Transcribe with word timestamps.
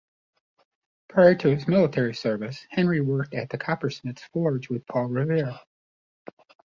Prior 1.09 1.35
to 1.35 1.53
his 1.55 1.67
military 1.67 2.15
service, 2.15 2.65
Henry 2.71 3.01
worked 3.01 3.35
at 3.35 3.51
the 3.51 3.59
copper-smith's 3.59 4.23
forge 4.33 4.67
with 4.67 4.87
Paul 4.87 5.05
Revere. 5.09 5.59